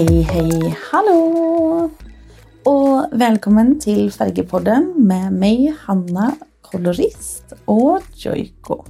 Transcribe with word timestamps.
Hej, 0.00 0.22
hej, 0.22 0.76
hallå! 0.90 1.90
Och 2.64 3.04
välkommen 3.12 3.80
till 3.80 4.12
Färgepodden 4.12 4.94
med 4.96 5.32
mig, 5.32 5.74
Hanna, 5.80 6.32
kolorist 6.62 7.52
och 7.64 8.00
Joiko. 8.14 8.84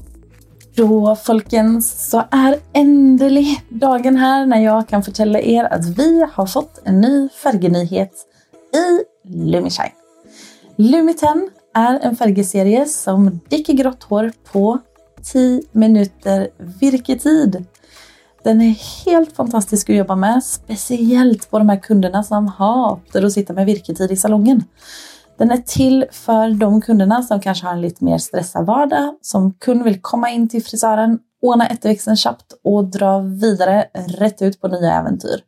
Då 0.75 1.17
folkens 1.17 2.11
så 2.11 2.25
är 2.31 2.57
ändelig 2.73 3.61
dagen 3.69 4.17
här 4.17 4.47
när 4.47 4.61
jag 4.61 4.89
kan 4.89 5.03
förtälla 5.03 5.41
er 5.41 5.65
att 5.65 5.99
vi 5.99 6.27
har 6.33 6.47
fått 6.47 6.81
en 6.85 7.01
ny 7.01 7.29
färgnyhet 7.29 8.13
i 8.75 9.05
Lumishine. 9.29 9.93
Lumiten 10.77 11.51
är 11.75 11.99
en 12.03 12.17
färgserie 12.17 12.87
som 12.87 13.41
däcker 13.49 13.73
grått 13.73 14.03
hår 14.03 14.33
på 14.53 14.79
10 15.23 15.63
minuter 15.73 16.49
virketid. 16.81 17.67
Den 18.43 18.61
är 18.61 19.05
helt 19.07 19.37
fantastisk 19.37 19.91
att 19.91 19.97
jobba 19.97 20.17
med, 20.17 20.45
speciellt 20.45 21.51
på 21.51 21.59
de 21.59 21.69
här 21.69 21.81
kunderna 21.81 22.23
som 22.23 22.47
hatar 22.47 23.23
att 23.23 23.33
sitta 23.33 23.53
med 23.53 23.67
virketid 23.67 24.11
i 24.11 24.17
salongen. 24.17 24.65
Den 25.39 25.51
är 25.51 25.57
till 25.57 26.07
för 26.11 26.51
de 26.51 26.81
kunderna 26.81 27.23
som 27.23 27.41
kanske 27.41 27.67
har 27.67 27.73
en 27.73 27.81
lite 27.81 28.05
mer 28.05 28.19
stressad 28.19 28.67
vardag, 28.67 29.19
som 29.23 29.53
kund 29.53 29.85
vill 29.85 30.01
komma 30.01 30.31
in 30.31 30.49
till 30.49 30.65
frisören, 30.65 31.19
ordna 31.43 31.67
efterväxten 31.67 32.17
snabbt 32.17 32.53
och 32.65 32.85
dra 32.85 33.19
vidare 33.19 33.87
rätt 33.95 34.43
ut 34.43 34.61
på 34.61 34.69
nya 34.69 34.95
äventyr. 34.95 35.41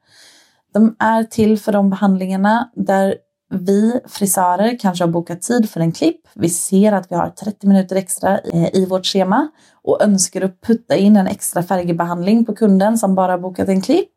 De 0.75 0.97
är 0.99 1.25
till 1.25 1.59
för 1.59 1.73
de 1.73 1.91
behandlingarna 1.91 2.71
där 2.75 3.15
vi 3.53 4.01
frisörer 4.07 4.79
kanske 4.79 5.05
har 5.05 5.11
bokat 5.11 5.43
tid 5.43 5.71
för 5.71 5.81
en 5.81 5.93
klipp. 5.93 6.21
Vi 6.35 6.49
ser 6.49 6.93
att 6.93 7.13
vi 7.13 7.17
har 7.17 7.31
30 7.31 7.67
minuter 7.67 7.97
extra 7.97 8.39
eh, 8.39 8.75
i 8.75 8.87
vårt 8.87 9.07
schema 9.07 9.49
och 9.83 10.03
önskar 10.03 10.43
att 10.43 10.61
putta 10.61 10.97
in 10.97 11.17
en 11.17 11.27
extra 11.27 11.63
färgbehandling 11.63 12.45
på 12.45 12.55
kunden 12.55 12.99
som 12.99 13.15
bara 13.15 13.39
bokat 13.39 13.69
en 13.69 13.81
klipp. 13.81 14.15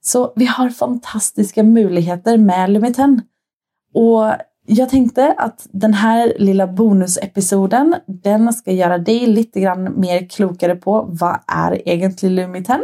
Så 0.00 0.32
vi 0.36 0.46
har 0.46 0.70
fantastiska 0.70 1.62
möjligheter 1.62 2.36
med 2.36 2.70
Lumiten. 2.70 3.22
Och 3.94 4.32
jag 4.66 4.88
tänkte 4.88 5.34
att 5.38 5.66
den 5.72 5.94
här 5.94 6.32
lilla 6.38 6.66
bonusepisoden, 6.66 7.94
den 8.06 8.52
ska 8.52 8.72
göra 8.72 8.98
dig 8.98 9.26
lite 9.26 9.60
grann 9.60 10.00
mer 10.00 10.28
klokare 10.28 10.76
på 10.76 11.06
vad 11.08 11.38
är 11.46 11.88
egentligen 11.88 12.34
Lumiten? 12.34 12.80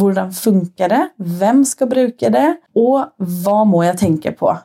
Hur 0.00 0.30
funkar 0.30 0.88
det? 0.88 1.08
Vem 1.16 1.64
ska 1.64 1.86
bruka 1.86 2.30
det? 2.30 2.56
Och 2.74 3.04
vad 3.16 3.66
må 3.66 3.84
jag 3.84 3.98
tänka 3.98 4.32
på? 4.32 4.58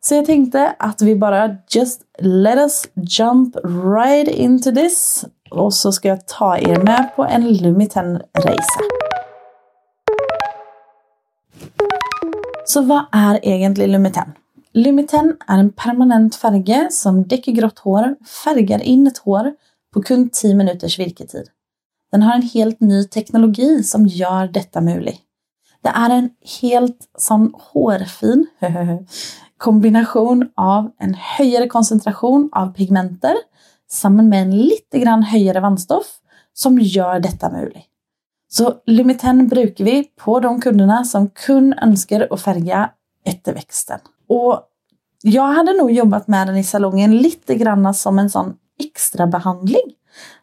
Så 0.00 0.14
jag 0.14 0.26
tänkte 0.26 0.74
att 0.78 1.02
vi 1.02 1.16
bara 1.16 1.56
just 1.70 2.00
let 2.18 2.58
us 2.58 2.88
jump 2.94 3.56
right 3.94 4.28
into 4.28 4.72
this. 4.72 5.24
Och 5.50 5.74
så 5.74 5.92
ska 5.92 6.08
jag 6.08 6.26
ta 6.26 6.58
er 6.58 6.82
med 6.82 7.10
på 7.16 7.24
en 7.24 7.48
Lumiten-resa. 7.56 8.80
Så 12.66 12.82
vad 12.82 13.04
är 13.12 13.40
egentligen 13.42 13.92
Lumiten? 13.92 14.32
Lumiten 14.72 15.36
är 15.46 15.58
en 15.58 15.72
permanent 15.72 16.34
färge 16.36 16.88
som 16.90 17.28
däcker 17.28 17.52
grått 17.52 17.78
hår, 17.78 18.16
färgar 18.44 18.82
in 18.82 19.06
ett 19.06 19.18
hår 19.18 19.54
på 19.94 20.02
kun 20.02 20.30
10 20.30 20.54
minuters 20.54 20.98
virketid. 20.98 21.48
Den 22.12 22.22
har 22.22 22.34
en 22.34 22.42
helt 22.42 22.80
ny 22.80 23.04
teknologi 23.04 23.82
som 23.82 24.06
gör 24.06 24.48
detta 24.48 24.80
möjligt. 24.80 25.20
Det 25.82 25.88
är 25.88 26.10
en 26.10 26.30
helt 26.60 27.08
sån 27.18 27.54
hårfin 27.54 28.46
kombination 29.58 30.48
av 30.54 30.90
en 30.98 31.14
högre 31.14 31.68
koncentration 31.68 32.48
av 32.52 32.72
pigmenter 32.74 33.34
samman 33.90 34.28
med 34.28 34.42
en 34.42 34.58
lite 34.58 34.98
grann 34.98 35.22
högre 35.22 35.60
vannstoff 35.60 36.06
som 36.54 36.78
gör 36.78 37.20
detta 37.20 37.50
möjligt. 37.50 37.84
Så 38.50 38.74
Lumiten 38.86 39.48
brukar 39.48 39.84
vi 39.84 40.04
på 40.04 40.40
de 40.40 40.60
kunderna 40.60 41.04
som 41.04 41.30
kun 41.30 41.72
önskar 41.72 42.28
att 42.30 42.40
färga 42.40 42.90
efterväxten. 43.24 43.98
Och 44.28 44.62
jag 45.22 45.46
hade 45.46 45.72
nog 45.72 45.90
jobbat 45.90 46.28
med 46.28 46.46
den 46.46 46.56
i 46.56 46.64
salongen 46.64 47.16
lite 47.16 47.54
grann 47.54 47.94
som 47.94 48.18
en 48.18 48.30
sån 48.30 48.56
extra 48.80 49.26
behandling. 49.26 49.94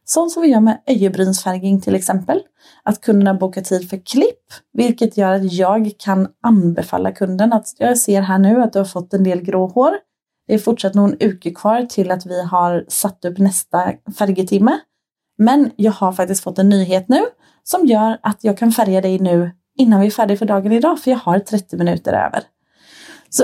Sånt 0.06 0.31
som 0.31 0.42
vi 0.42 0.48
gör 0.48 0.59
med 0.59 0.81
öjebrynsfärgning 0.88 1.81
till 1.81 1.96
exempel. 1.96 2.42
Att 2.84 3.02
kunderna 3.02 3.34
bokar 3.34 3.62
tid 3.62 3.90
för 3.90 4.06
klipp, 4.06 4.44
vilket 4.74 5.18
gör 5.18 5.34
att 5.34 5.53
jag 5.53 5.92
kan 6.00 6.28
anbefalla 6.44 7.12
kunden 7.12 7.53
att 7.53 7.68
jag 7.78 7.98
ser 7.98 8.22
här 8.22 8.40
nu 8.40 8.62
att 8.62 8.74
du 8.74 8.80
har 8.80 8.86
fått 8.86 9.14
en 9.14 9.24
del 9.24 9.42
grå 9.42 9.68
hår. 9.68 9.92
Det 10.48 10.54
är 10.54 10.59
fortsatt 10.59 10.94
någon 10.94 11.16
uke 11.20 11.52
kvar 11.52 11.81
till 11.81 12.12
att 12.12 12.25
vi 12.25 12.42
har 12.44 12.86
satt 12.88 13.25
upp 13.25 13.38
nästa 13.38 13.94
färgetimme. 14.18 14.80
Men 15.38 15.72
jag 15.75 15.92
har 15.92 16.14
faktiskt 16.14 16.44
fått 16.44 16.59
en 16.59 16.70
nyhet 16.70 17.09
nu 17.09 17.25
som 17.64 17.86
gör 17.86 18.20
att 18.24 18.44
jag 18.44 18.58
kan 18.58 18.72
färga 18.72 19.02
dig 19.02 19.20
nu 19.20 19.52
innan 19.78 20.02
vi 20.02 20.08
är 20.08 20.12
färdiga 20.12 20.38
för 20.38 20.46
dagen 20.46 20.72
idag, 20.72 21.00
för 21.00 21.12
jag 21.12 21.18
har 21.18 21.40
30 21.40 21.78
minuter 21.78 22.14
över. 22.14 22.44
Så 23.30 23.44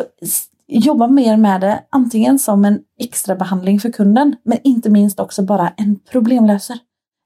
jobba 0.71 1.07
mer 1.07 1.37
med 1.37 1.61
det, 1.61 1.83
antingen 1.89 2.39
som 2.39 2.65
en 2.65 2.79
extra 2.99 3.35
behandling 3.35 3.79
för 3.79 3.91
kunden, 3.91 4.35
men 4.43 4.57
inte 4.63 4.89
minst 4.89 5.19
också 5.19 5.43
bara 5.43 5.69
en 5.77 5.99
problemlösare. 6.11 6.77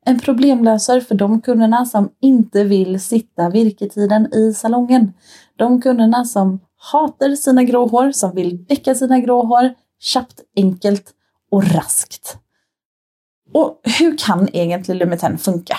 En 0.06 0.19
problemlösare 0.19 1.01
för 1.01 1.16
de 1.16 1.41
kunderna 1.41 1.85
som 1.85 2.09
inte 2.22 2.63
vill 2.63 3.00
sitta 3.01 3.50
virketiden 3.50 4.34
i 4.34 4.53
salongen. 4.53 5.13
De 5.55 5.81
kunderna 5.81 6.25
som 6.25 6.59
hatar 6.91 7.35
sina 7.35 7.63
gråhår, 7.63 8.11
som 8.11 8.35
vill 8.35 8.66
däcka 8.66 8.95
sina 8.95 9.19
gråhår 9.19 9.73
snabbt, 10.00 10.41
enkelt 10.55 11.13
och 11.51 11.73
raskt. 11.73 12.38
Och 13.53 13.81
hur 14.00 14.17
kan 14.17 14.50
egentligen 14.53 15.00
Lumiten 15.00 15.38
funka? 15.38 15.78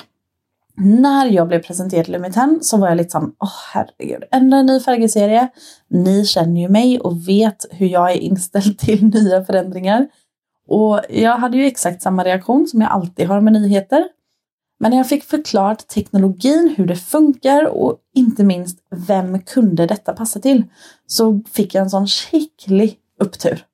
När 0.77 1.27
jag 1.27 1.49
blev 1.49 1.63
presenterad 1.63 2.09
Lumiten 2.09 2.59
så 2.63 2.77
var 2.77 2.89
jag 2.89 2.97
lite 2.97 3.11
sån, 3.11 3.35
åh 3.39 3.49
oh, 3.49 3.53
herregud, 3.73 4.25
ändå 4.31 4.57
en 4.57 4.67
ny 4.67 4.81
färgserie. 4.81 5.49
Ni 5.89 6.27
känner 6.27 6.61
ju 6.61 6.69
mig 6.69 7.01
och 7.01 7.29
vet 7.29 7.67
hur 7.71 7.87
jag 7.87 8.13
är 8.13 8.17
inställd 8.17 8.79
till 8.79 9.05
nya 9.05 9.45
förändringar. 9.45 10.09
Och 10.69 11.01
jag 11.09 11.37
hade 11.37 11.57
ju 11.57 11.67
exakt 11.67 12.03
samma 12.03 12.25
reaktion 12.25 12.67
som 12.67 12.81
jag 12.81 12.91
alltid 12.91 13.27
har 13.27 13.41
med 13.41 13.53
nyheter. 13.53 14.09
Men 14.81 14.91
när 14.91 14.99
jag 14.99 15.09
fick 15.09 15.25
förklarat 15.25 15.89
teknologin, 15.89 16.75
hur 16.77 16.87
det 16.87 16.97
funkar 16.97 17.65
och 17.65 17.99
inte 18.15 18.45
minst 18.45 18.79
vem 18.91 19.41
kunde 19.41 19.87
detta 19.87 20.13
passa 20.13 20.41
till, 20.41 20.65
så 21.07 21.41
fick 21.53 21.75
jag 21.75 21.83
en 21.83 21.91
sån 21.91 22.07
skicklig 22.07 22.99
upptur. 23.21 23.65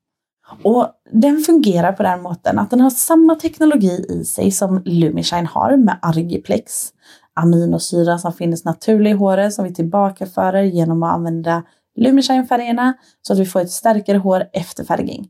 Och 0.65 0.89
den 1.13 1.39
fungerar 1.39 1.93
på 1.93 2.03
den 2.03 2.23
måten 2.23 2.59
att 2.59 2.71
den 2.71 2.81
har 2.81 2.91
samma 2.91 3.35
teknologi 3.35 4.07
i 4.09 4.25
sig 4.25 4.51
som 4.51 4.83
Lumishine 4.85 5.47
har 5.47 5.77
med 5.77 5.99
Argiplex. 6.03 6.93
Aminosyra 7.35 8.19
som 8.19 8.33
finns 8.33 8.65
naturligt 8.65 9.11
i 9.11 9.17
håret 9.17 9.55
som 9.55 9.65
vi 9.65 9.75
tillbakaförer 9.75 10.63
genom 10.63 11.03
att 11.03 11.15
använda 11.15 11.63
Lumishine-färgerna 11.97 12.93
så 13.23 13.33
att 13.33 13.39
vi 13.39 13.47
får 13.47 13.61
ett 13.61 13.71
starkare 13.71 14.19
hår 14.19 14.45
efter 14.53 14.85
färgning. 14.85 15.29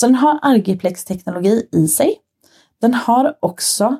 Så 0.00 0.06
den 0.06 0.14
har 0.14 0.38
Argiplex-teknologi 0.42 1.68
i 1.72 1.88
sig. 1.88 2.14
Den 2.80 2.94
har 2.94 3.34
också 3.40 3.96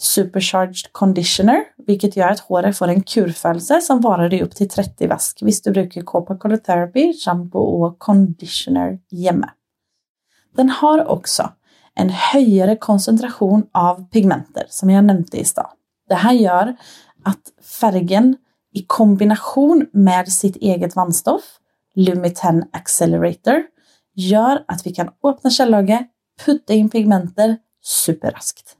Supercharged 0.00 0.92
Conditioner, 0.92 1.64
vilket 1.86 2.16
gör 2.16 2.28
att 2.28 2.40
håret 2.40 2.76
får 2.76 2.88
en 2.88 3.02
kurföljelse 3.02 3.80
som 3.80 4.00
varar 4.00 4.34
i 4.34 4.42
upp 4.42 4.54
till 4.54 4.68
30 4.68 5.06
vask. 5.06 5.38
Visst 5.42 5.64
du 5.64 5.70
brukar 5.70 6.02
Copa 6.02 6.36
Color 6.36 6.56
Therapy, 6.56 7.12
shampoo 7.24 7.84
och 7.84 7.98
conditioner 7.98 8.98
jämme. 9.10 9.48
Den 10.56 10.70
har 10.70 11.06
också 11.06 11.52
en 11.94 12.10
högre 12.10 12.76
koncentration 12.76 13.66
av 13.72 14.10
pigmenter 14.10 14.66
som 14.68 14.90
jag 14.90 15.04
nämnde 15.04 15.38
i 15.38 15.44
stad. 15.44 15.70
Det 16.08 16.14
här 16.14 16.32
gör 16.32 16.76
att 17.24 17.64
färgen 17.80 18.36
i 18.72 18.82
kombination 18.82 19.86
med 19.92 20.28
sitt 20.32 20.56
eget 20.56 20.96
vannstoff, 20.96 21.42
Lumiten 21.94 22.64
Accelerator, 22.72 23.62
gör 24.14 24.64
att 24.68 24.86
vi 24.86 24.94
kan 24.94 25.10
öppna 25.24 25.50
källögat, 25.50 26.02
putta 26.44 26.74
in 26.74 26.90
pigmenter 26.90 27.56
superraskt. 27.82 28.76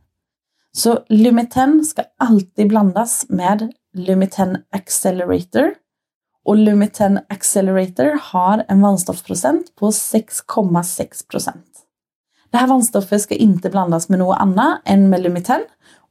Så 0.73 0.99
Lumiten 1.09 1.85
ska 1.85 2.03
alltid 2.19 2.69
blandas 2.69 3.27
med 3.29 3.73
Lumiten 3.95 4.59
Accelerator 4.71 5.75
och 6.47 6.57
Lumiten 6.57 7.21
Accelerator 7.29 8.19
har 8.23 8.65
en 8.69 8.81
vannstoffsprocent 8.81 9.77
på 9.77 9.91
6,6%. 9.91 11.53
Det 12.51 12.57
här 12.57 12.67
vannstoffet 12.67 13.23
ska 13.23 13.35
inte 13.35 13.71
blandas 13.71 14.09
med 14.09 14.19
något 14.19 14.39
annat 14.41 14.81
än 14.85 15.09
med 15.09 15.23
Lumiten 15.23 15.61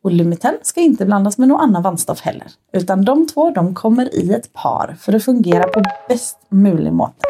och 0.03 0.11
Lumiten 0.11 0.57
ska 0.61 0.81
inte 0.81 1.05
blandas 1.05 1.37
med 1.37 1.47
något 1.47 1.61
annat 1.61 1.83
vannstoff 1.83 2.21
heller. 2.21 2.47
Utan 2.73 3.05
de 3.05 3.27
två 3.27 3.51
de 3.51 3.75
kommer 3.75 4.15
i 4.15 4.33
ett 4.33 4.53
par 4.53 4.95
för 4.99 5.13
att 5.13 5.25
fungera 5.25 5.63
på 5.63 5.81
bäst 6.09 6.37
möjlig 6.49 6.93
måte. 6.93 7.25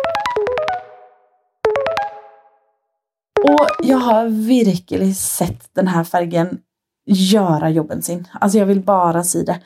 Och 3.43 3.67
jag 3.83 3.97
har 3.97 4.25
verkligen 4.65 5.15
sett 5.15 5.69
den 5.73 5.87
här 5.87 6.03
färgen 6.03 6.59
göra 7.05 7.69
jobben 7.69 8.01
sin. 8.01 8.27
Alltså 8.31 8.57
jag 8.57 8.65
vill 8.65 8.81
bara 8.81 9.23
säga 9.23 9.43
det. 9.43 9.59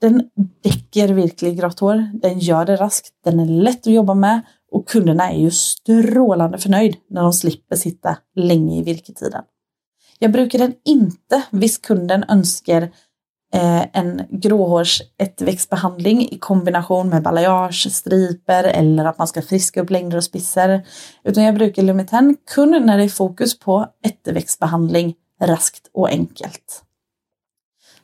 Den 0.00 0.30
däcker 0.62 1.08
verkligen 1.08 1.56
grått 1.56 1.80
hår. 1.80 2.10
Den 2.22 2.38
gör 2.38 2.64
det 2.64 2.76
raskt. 2.76 3.14
Den 3.24 3.40
är 3.40 3.46
lätt 3.46 3.86
att 3.86 3.92
jobba 3.92 4.14
med 4.14 4.40
och 4.72 4.88
kunderna 4.88 5.30
är 5.30 5.38
ju 5.38 5.50
strålande 5.50 6.58
förnöjd 6.58 6.96
när 7.10 7.22
de 7.22 7.32
slipper 7.32 7.76
sitta 7.76 8.18
länge 8.34 8.80
i 8.80 8.82
virketiden. 8.82 9.42
Jag 10.18 10.32
brukar 10.32 10.58
den 10.58 10.74
inte, 10.84 11.42
visst 11.50 11.86
kunden 11.86 12.24
önskar 12.28 12.82
eh, 13.52 13.82
en 13.92 14.06
en 14.20 14.26
gråhårsätterväxtbehandling 14.30 16.28
i 16.30 16.38
kombination 16.38 17.08
med 17.08 17.22
balayage, 17.22 17.92
striper 17.92 18.64
eller 18.64 19.04
att 19.04 19.18
man 19.18 19.28
ska 19.28 19.42
friska 19.42 19.80
upp 19.80 19.90
längder 19.90 20.16
och 20.16 20.24
spisser. 20.24 20.86
Utan 21.24 21.44
jag 21.44 21.54
brukar 21.54 21.82
Lumiten 21.82 22.36
kun 22.54 22.82
när 22.86 22.98
det 22.98 23.04
är 23.04 23.08
fokus 23.08 23.58
på 23.58 23.86
ettväxtbehandling 24.04 25.14
raskt 25.42 25.90
och 25.92 26.08
enkelt. 26.08 26.85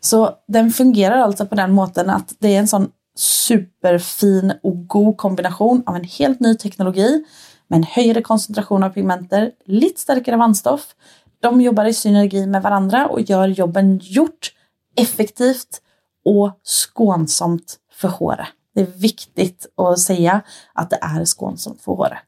Så 0.05 0.31
den 0.49 0.71
fungerar 0.71 1.19
alltså 1.19 1.47
på 1.47 1.55
den 1.55 1.73
måten 1.73 2.11
att 2.11 2.35
det 2.39 2.55
är 2.55 2.59
en 2.59 2.69
sån 2.69 2.91
superfin 3.17 4.53
och 4.63 4.89
god 4.89 5.17
kombination 5.17 5.83
av 5.87 5.97
en 5.97 6.05
helt 6.05 6.41
ny 6.41 6.55
teknologi 6.55 7.25
med 7.69 7.77
en 7.77 7.83
högre 7.83 8.23
koncentration 8.23 8.83
av 8.83 8.91
pigmenter, 8.91 9.51
lite 9.67 10.01
starkare 10.01 10.37
vandstoff. 10.37 10.95
De 11.41 11.61
jobbar 11.61 11.85
i 11.85 11.95
synergi 11.95 12.47
med 12.47 12.63
varandra 12.63 13.07
och 13.07 13.21
gör 13.21 13.49
jobben 13.49 13.99
gjort 14.03 14.53
effektivt 14.97 15.81
och 16.25 16.61
skånsamt 16.65 17.77
för 17.93 18.09
håret. 18.09 18.47
Det 18.75 18.81
är 18.81 18.87
viktigt 18.87 19.67
att 19.77 19.99
säga 19.99 20.41
att 20.75 20.91
det 20.91 20.99
är 21.03 21.25
skånsamt 21.25 21.83
för 21.83 21.93
håret. 21.93 22.19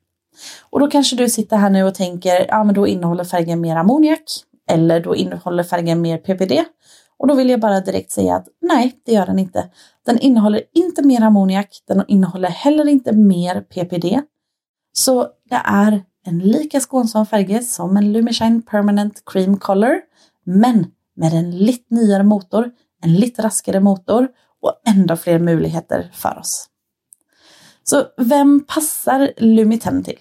Och 0.70 0.80
då 0.80 0.90
kanske 0.90 1.16
du 1.16 1.28
sitter 1.28 1.56
här 1.56 1.70
nu 1.70 1.84
och 1.84 1.94
tänker, 1.94 2.46
ja 2.48 2.64
men 2.64 2.74
då 2.74 2.86
innehåller 2.86 3.24
färgen 3.24 3.60
mer 3.60 3.76
ammoniak 3.76 4.24
eller 4.70 5.00
då 5.00 5.16
innehåller 5.16 5.62
färgen 5.62 6.00
mer 6.00 6.18
PPD. 6.18 6.64
Och 7.18 7.28
då 7.28 7.34
vill 7.34 7.50
jag 7.50 7.60
bara 7.60 7.80
direkt 7.80 8.10
säga 8.10 8.36
att 8.36 8.48
nej, 8.60 9.00
det 9.04 9.12
gör 9.12 9.26
den 9.26 9.38
inte. 9.38 9.70
Den 10.06 10.18
innehåller 10.18 10.62
inte 10.74 11.02
mer 11.02 11.20
ammoniak, 11.20 11.82
den 11.86 12.04
innehåller 12.08 12.48
heller 12.48 12.88
inte 12.88 13.12
mer 13.12 13.60
PPD. 13.60 14.20
Så 14.92 15.28
det 15.50 15.60
är 15.64 16.02
en 16.26 16.38
lika 16.38 16.80
skånsam 16.80 17.26
färg 17.26 17.62
som 17.62 17.96
en 17.96 18.12
Lumishine 18.12 18.62
Permanent 18.62 19.22
Cream 19.26 19.56
Color, 19.56 20.00
men 20.44 20.86
med 21.16 21.32
en 21.32 21.50
lite 21.50 21.94
nyare 21.94 22.22
motor, 22.22 22.70
en 23.02 23.14
lite 23.14 23.42
raskare 23.42 23.80
motor 23.80 24.28
och 24.62 24.72
ändå 24.86 25.16
fler 25.16 25.38
möjligheter 25.38 26.10
för 26.14 26.38
oss. 26.38 26.68
Så 27.84 28.04
vem 28.16 28.64
passar 28.68 29.32
Lumiten 29.36 30.04
till? 30.04 30.18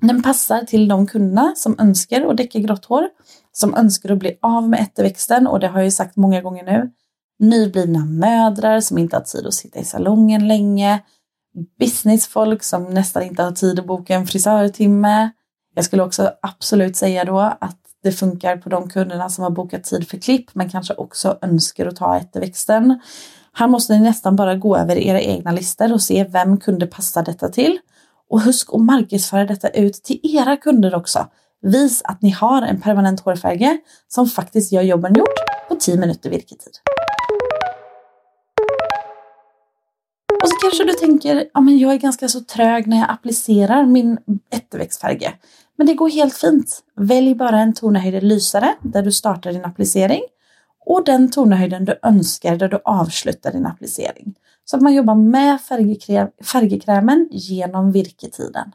Den 0.00 0.22
passar 0.22 0.62
till 0.62 0.88
de 0.88 1.06
kunderna 1.06 1.52
som 1.56 1.76
önskar 1.78 2.30
att 2.30 2.36
däcka 2.36 2.58
grått 2.58 2.84
hår, 2.84 3.08
som 3.58 3.74
önskar 3.74 4.10
att 4.12 4.18
bli 4.18 4.38
av 4.42 4.68
med 4.68 4.80
ätterväxten 4.80 5.46
och 5.46 5.60
det 5.60 5.68
har 5.68 5.78
jag 5.78 5.84
ju 5.84 5.90
sagt 5.90 6.16
många 6.16 6.40
gånger 6.40 6.64
nu. 6.64 6.90
Nyblivna 7.38 8.04
mödrar 8.04 8.80
som 8.80 8.98
inte 8.98 9.16
har 9.16 9.22
tid 9.22 9.46
att 9.46 9.54
sitta 9.54 9.78
i 9.78 9.84
salongen 9.84 10.48
länge, 10.48 11.02
businessfolk 11.78 12.62
som 12.62 12.84
nästan 12.84 13.22
inte 13.22 13.42
har 13.42 13.52
tid 13.52 13.78
att 13.78 13.86
boka 13.86 14.14
en 14.14 14.26
frisörtimme. 14.26 15.30
Jag 15.74 15.84
skulle 15.84 16.02
också 16.02 16.32
absolut 16.42 16.96
säga 16.96 17.24
då 17.24 17.38
att 17.38 17.78
det 18.02 18.12
funkar 18.12 18.56
på 18.56 18.68
de 18.68 18.90
kunderna 18.90 19.28
som 19.28 19.44
har 19.44 19.50
bokat 19.50 19.84
tid 19.84 20.08
för 20.08 20.18
klipp 20.18 20.54
men 20.54 20.68
kanske 20.68 20.94
också 20.94 21.38
önskar 21.42 21.86
att 21.86 21.96
ta 21.96 22.16
ätterväxten. 22.16 23.00
Här 23.52 23.68
måste 23.68 23.92
ni 23.92 24.00
nästan 24.00 24.36
bara 24.36 24.54
gå 24.54 24.76
över 24.76 24.96
era 24.96 25.20
egna 25.20 25.52
listor 25.52 25.92
och 25.92 26.02
se 26.02 26.24
vem 26.24 26.60
kunde 26.60 26.86
passa 26.86 27.22
detta 27.22 27.48
till. 27.48 27.78
Och 28.28 28.40
husk 28.40 28.68
att 28.72 28.80
marknadsföra 28.80 29.44
detta 29.44 29.68
ut 29.68 29.94
till 29.94 30.20
era 30.22 30.56
kunder 30.56 30.94
också. 30.94 31.26
Vis 31.66 32.02
att 32.04 32.22
ni 32.22 32.30
har 32.30 32.62
en 32.62 32.80
permanent 32.80 33.20
hårfärge 33.20 33.78
som 34.08 34.26
faktiskt 34.26 34.72
gör 34.72 34.82
jobben 34.82 35.14
gjort 35.14 35.34
på 35.68 35.74
10 35.74 35.96
minuter 35.96 36.30
virketid. 36.30 36.72
Och 40.42 40.48
så 40.48 40.56
kanske 40.62 40.84
du 40.84 40.92
tänker, 40.92 41.48
ja 41.54 41.60
men 41.60 41.78
jag 41.78 41.92
är 41.92 41.98
ganska 41.98 42.28
så 42.28 42.40
trög 42.40 42.86
när 42.86 42.96
jag 42.96 43.10
applicerar 43.10 43.86
min 43.86 44.18
ätterväxtfärge. 44.50 45.32
Men 45.76 45.86
det 45.86 45.94
går 45.94 46.10
helt 46.10 46.34
fint. 46.34 46.82
Välj 46.96 47.34
bara 47.34 47.58
en 47.58 47.74
tonhöjd 47.74 48.22
lysare 48.22 48.74
där 48.82 49.02
du 49.02 49.12
startar 49.12 49.52
din 49.52 49.64
applicering 49.64 50.22
och 50.86 51.04
den 51.04 51.30
tonhöjden 51.30 51.84
du 51.84 51.98
önskar 52.02 52.56
där 52.56 52.68
du 52.68 52.80
avslutar 52.84 53.52
din 53.52 53.66
applicering. 53.66 54.34
Så 54.64 54.76
att 54.76 54.82
man 54.82 54.94
jobbar 54.94 55.14
med 55.14 55.60
färgkrämen 56.42 57.28
genom 57.30 57.92
virketiden. 57.92 58.72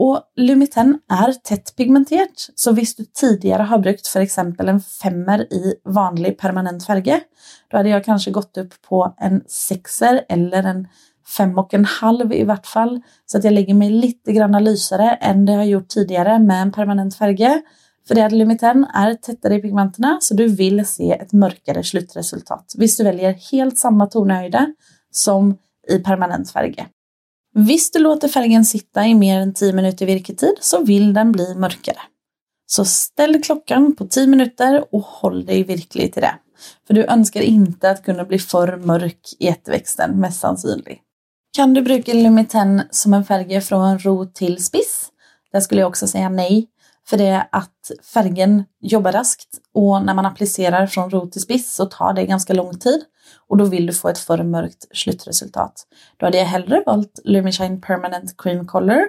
Och 0.00 0.22
Lumiten 0.36 0.98
är 1.10 1.32
tätt 1.32 1.76
pigmenterat, 1.76 2.50
så 2.54 2.72
visst 2.72 2.96
du 2.96 3.04
tidigare 3.04 3.62
har 3.62 3.78
brukt 3.78 4.06
för 4.06 4.20
exempel 4.20 4.68
en 4.68 4.80
femmer 4.80 5.52
i 5.52 5.74
vanlig 5.84 6.38
permanent 6.38 6.86
färg, 6.86 7.20
då 7.70 7.76
hade 7.76 7.88
jag 7.88 8.04
kanske 8.04 8.30
gått 8.30 8.56
upp 8.56 8.82
på 8.88 9.14
en 9.18 9.42
sexer 9.46 10.24
eller 10.28 10.62
en 10.62 10.88
fem 11.36 11.58
och 11.58 11.74
en 11.74 11.84
halv 11.84 12.32
i 12.32 12.44
vart 12.44 12.66
fall. 12.66 13.00
Så 13.26 13.38
att 13.38 13.44
jag 13.44 13.52
lägger 13.52 13.74
mig 13.74 13.90
lite 13.90 14.32
grann 14.32 14.64
lysare 14.64 15.10
än 15.10 15.44
det 15.44 15.52
jag 15.52 15.58
har 15.58 15.64
gjort 15.64 15.88
tidigare 15.88 16.38
med 16.38 16.62
en 16.62 16.72
permanent 16.72 17.16
färg. 17.16 17.62
För 18.08 18.14
det 18.14 18.26
att 18.26 18.32
Lumiten 18.32 18.84
är 18.84 19.14
tättare 19.14 19.54
i 19.54 19.62
pigmenterna 19.62 20.18
så 20.20 20.34
du 20.34 20.48
vill 20.48 20.86
se 20.86 21.12
ett 21.12 21.32
mörkare 21.32 21.84
slutresultat. 21.84 22.74
Visst 22.78 22.98
du 22.98 23.04
väljer 23.04 23.32
helt 23.52 23.78
samma 23.78 24.06
tonhöjder 24.06 24.74
som 25.10 25.58
i 25.88 25.98
permanent 25.98 26.50
färg. 26.50 26.86
Visst 27.54 27.92
du 27.92 27.98
låter 27.98 28.28
färgen 28.28 28.64
sitta 28.64 29.06
i 29.06 29.14
mer 29.14 29.40
än 29.40 29.54
10 29.54 29.72
minuter 29.72 30.06
virketid 30.06 30.54
så 30.60 30.84
vill 30.84 31.14
den 31.14 31.32
bli 31.32 31.54
mörkare. 31.54 31.98
Så 32.66 32.84
ställ 32.84 33.42
klockan 33.42 33.96
på 33.96 34.06
10 34.06 34.26
minuter 34.26 34.84
och 34.94 35.02
håll 35.02 35.46
dig 35.46 35.62
virklig 35.62 36.12
till 36.12 36.22
det. 36.22 36.34
För 36.86 36.94
du 36.94 37.04
önskar 37.04 37.40
inte 37.40 37.90
att 37.90 38.02
kunna 38.02 38.24
bli 38.24 38.38
för 38.38 38.76
mörk 38.76 39.20
i 39.38 39.48
ätterväxten, 39.48 40.20
mest 40.20 40.40
sannsynlig. 40.40 41.00
Kan 41.56 41.74
du 41.74 41.82
bruka 41.82 42.14
Lumiten 42.14 42.82
som 42.90 43.14
en 43.14 43.24
färg 43.24 43.60
från 43.60 43.98
rot 43.98 44.34
till 44.34 44.64
spiss? 44.64 45.08
Där 45.52 45.60
skulle 45.60 45.80
jag 45.80 45.88
också 45.88 46.06
säga 46.06 46.28
nej. 46.28 46.66
För 47.08 47.16
det 47.16 47.26
är 47.26 47.48
att 47.52 47.90
färgen 48.14 48.64
jobbar 48.80 49.12
raskt 49.12 49.48
och 49.74 50.04
när 50.04 50.14
man 50.14 50.26
applicerar 50.26 50.86
från 50.86 51.10
rot 51.10 51.32
till 51.32 51.40
spiss 51.40 51.74
så 51.74 51.86
tar 51.86 52.12
det 52.12 52.26
ganska 52.26 52.54
lång 52.54 52.78
tid 52.78 53.02
och 53.48 53.56
då 53.56 53.64
vill 53.64 53.86
du 53.86 53.92
få 53.92 54.08
ett 54.08 54.18
för 54.18 54.42
mörkt 54.42 54.96
slutresultat. 54.96 55.86
Då 56.16 56.26
hade 56.26 56.38
jag 56.38 56.44
hellre 56.44 56.82
valt 56.86 57.20
Lumishine 57.24 57.80
Permanent 57.80 58.34
Cream 58.38 58.66
Color 58.66 59.02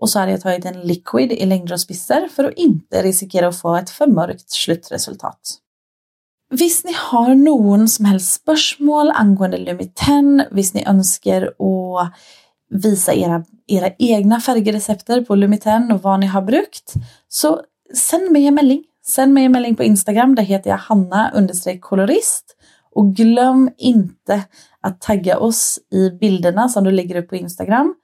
och 0.00 0.10
så 0.10 0.18
hade 0.18 0.32
jag 0.32 0.40
tagit 0.40 0.64
en 0.64 0.80
liquid 0.80 1.32
i 1.32 1.46
längder 1.46 1.72
och 1.72 1.80
spisser 1.80 2.28
för 2.28 2.44
att 2.44 2.54
inte 2.54 3.02
riskera 3.02 3.48
att 3.48 3.60
få 3.60 3.76
ett 3.76 3.90
för 3.90 4.06
mörkt 4.06 4.50
slutresultat. 4.50 5.40
Visst 6.50 6.84
ni 6.84 6.92
har 6.98 7.34
någon 7.34 7.88
som 7.88 8.04
helst 8.04 8.32
spörsmål 8.32 9.10
angående 9.14 9.58
Lumiten, 9.58 10.44
visst 10.50 10.74
ni 10.74 10.84
önskar 10.86 11.42
att 11.42 12.14
visa 12.70 13.14
era, 13.14 13.44
era 13.66 13.90
egna 13.98 14.40
färgrecepter 14.40 15.20
på 15.20 15.34
Lumiten 15.34 15.92
och 15.92 16.02
vad 16.02 16.20
ni 16.20 16.26
har 16.26 16.42
brukt, 16.42 16.92
så 17.28 17.60
sänd 17.94 18.32
mig 18.32 18.46
en 18.46 18.54
mejling. 18.54 18.84
Sänd 19.06 19.34
mig 19.34 19.44
en 19.44 19.52
mejling 19.52 19.76
på 19.76 19.84
Instagram, 19.84 20.34
där 20.34 20.42
heter 20.42 20.70
jag 20.70 20.76
Hanna 20.76 21.48
kolorist. 21.80 22.56
Och 22.94 23.14
glöm 23.14 23.70
inte 23.78 24.42
att 24.80 25.00
tagga 25.00 25.38
oss 25.38 25.78
i 25.90 26.10
bilderna 26.10 26.68
som 26.68 26.84
du 26.84 26.90
lägger 26.90 27.16
upp 27.16 27.28
på 27.28 27.36
Instagram. 27.36 27.94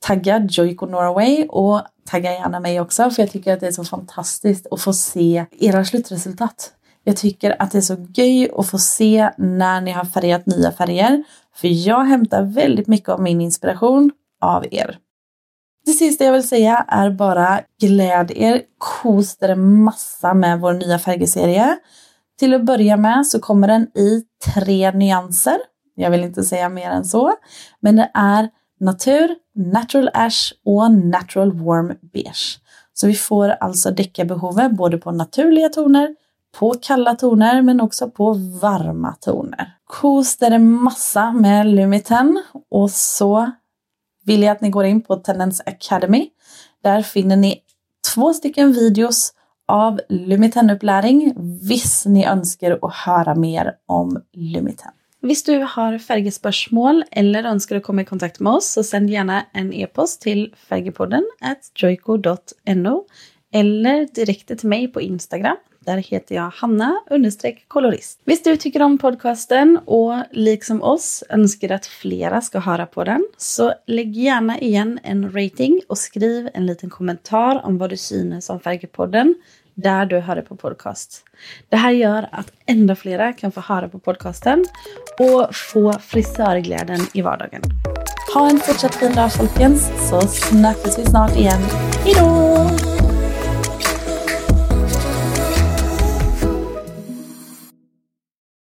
Tagga 0.00 0.46
Joico 0.50 0.86
Norway 0.86 1.46
och 1.48 1.80
tagga 2.04 2.32
gärna 2.32 2.60
mig 2.60 2.80
också 2.80 3.10
för 3.10 3.22
jag 3.22 3.30
tycker 3.30 3.52
att 3.52 3.60
det 3.60 3.66
är 3.66 3.72
så 3.72 3.84
fantastiskt 3.84 4.66
att 4.70 4.80
få 4.80 4.92
se 4.92 5.44
era 5.50 5.84
slutresultat. 5.84 6.72
Jag 7.04 7.16
tycker 7.16 7.62
att 7.62 7.70
det 7.70 7.78
är 7.78 7.82
så 7.82 8.06
göj 8.14 8.50
att 8.56 8.70
få 8.70 8.78
se 8.78 9.30
när 9.38 9.80
ni 9.80 9.90
har 9.90 10.04
färgat 10.04 10.46
nya 10.46 10.72
färger. 10.72 11.24
För 11.54 11.86
jag 11.86 12.04
hämtar 12.04 12.42
väldigt 12.42 12.88
mycket 12.88 13.08
av 13.08 13.22
min 13.22 13.40
inspiration 13.40 14.10
av 14.40 14.66
er. 14.70 14.98
Det 15.84 15.92
sista 15.92 16.24
jag 16.24 16.32
vill 16.32 16.48
säga 16.48 16.84
är 16.88 17.10
bara 17.10 17.60
gläd 17.80 18.30
er, 18.30 18.62
kosta 18.78 19.48
er 19.48 19.54
massa 19.54 20.34
med 20.34 20.60
vår 20.60 20.72
nya 20.72 20.98
färgserie. 20.98 21.78
Till 22.38 22.54
att 22.54 22.64
börja 22.64 22.96
med 22.96 23.26
så 23.26 23.40
kommer 23.40 23.68
den 23.68 23.82
i 23.82 24.24
tre 24.54 24.90
nyanser. 24.90 25.58
Jag 25.94 26.10
vill 26.10 26.24
inte 26.24 26.42
säga 26.42 26.68
mer 26.68 26.90
än 26.90 27.04
så. 27.04 27.34
Men 27.80 27.96
det 27.96 28.10
är 28.14 28.48
natur, 28.80 29.36
natural 29.54 30.10
ash 30.14 30.52
och 30.64 30.92
natural 30.92 31.52
warm 31.52 31.92
beige. 32.12 32.60
Så 32.94 33.06
vi 33.06 33.14
får 33.14 33.48
alltså 33.48 33.90
däcka 33.90 34.24
behovet 34.24 34.72
både 34.72 34.98
på 34.98 35.10
naturliga 35.10 35.68
toner 35.68 36.16
på 36.58 36.74
kalla 36.82 37.14
toner 37.14 37.62
men 37.62 37.80
också 37.80 38.10
på 38.10 38.32
varma 38.62 39.12
toner. 39.20 39.76
Kost 39.84 40.42
är 40.42 40.50
det 40.50 40.58
massa 40.58 41.32
med 41.32 41.66
Lumiten 41.66 42.42
och 42.70 42.90
så 42.90 43.50
vill 44.24 44.42
jag 44.42 44.52
att 44.52 44.60
ni 44.60 44.70
går 44.70 44.84
in 44.84 45.02
på 45.02 45.16
Tendence 45.16 45.62
Academy. 45.66 46.28
Där 46.82 47.02
finner 47.02 47.36
ni 47.36 47.60
två 48.14 48.32
stycken 48.32 48.72
videos 48.72 49.32
av 49.68 50.00
Lumiten-upplärning 50.08 51.34
viss 51.68 52.06
ni 52.06 52.24
önskar 52.24 52.78
att 52.82 52.94
höra 52.94 53.34
mer 53.34 53.74
om 53.86 54.22
Lumiten. 54.32 54.90
Visst 55.20 55.46
du 55.46 55.66
har 55.68 55.98
färgspörsmål 55.98 57.04
eller 57.10 57.44
önskar 57.44 57.76
att 57.76 57.82
komma 57.82 58.02
i 58.02 58.04
kontakt 58.04 58.40
med 58.40 58.52
oss 58.52 58.72
så 58.72 58.82
sänd 58.82 59.10
gärna 59.10 59.46
en 59.52 59.72
e-post 59.72 60.20
till 60.20 60.54
färgepodden 60.68 61.24
joico.no 61.74 63.04
eller 63.52 64.14
direkt 64.14 64.58
till 64.58 64.68
mig 64.68 64.88
på 64.88 65.00
Instagram 65.00 65.56
där 65.84 65.96
heter 65.96 66.34
jag 66.34 66.50
Hanna 66.50 67.00
understreck 67.10 67.64
kolorist. 67.68 68.20
Visst 68.24 68.44
du 68.44 68.56
tycker 68.56 68.82
om 68.82 68.98
podcasten 68.98 69.78
och 69.84 70.14
liksom 70.30 70.82
oss 70.82 71.24
önskar 71.28 71.70
att 71.70 71.86
flera 71.86 72.40
ska 72.40 72.58
höra 72.58 72.86
på 72.86 73.04
den 73.04 73.26
så 73.36 73.74
lägg 73.86 74.16
gärna 74.16 74.58
igen 74.58 74.98
en 75.02 75.32
rating 75.32 75.80
och 75.88 75.98
skriv 75.98 76.48
en 76.54 76.66
liten 76.66 76.90
kommentar 76.90 77.66
om 77.66 77.78
vad 77.78 77.90
du 77.90 77.96
synes 77.96 78.50
om 78.50 78.60
Färgepodden 78.60 79.34
där 79.74 80.06
du 80.06 80.18
hör 80.18 80.36
det 80.36 80.42
på 80.42 80.56
podcast. 80.56 81.24
Det 81.68 81.76
här 81.76 81.90
gör 81.90 82.28
att 82.32 82.52
ännu 82.66 82.96
flera 82.96 83.32
kan 83.32 83.52
få 83.52 83.60
höra 83.60 83.88
på 83.88 83.98
podcasten 83.98 84.64
och 85.18 85.54
få 85.54 85.92
frisörglädjen 85.92 87.00
i 87.14 87.22
vardagen. 87.22 87.62
Ha 88.34 88.50
en 88.50 88.58
fortsatt 88.58 88.94
fin 88.94 89.14
dag 89.14 89.32
folkens, 89.32 89.90
så 90.10 90.20
snackas 90.20 90.98
vi 90.98 91.04
snart 91.04 91.36
igen. 91.36 91.60
Hejdå! 92.04 92.91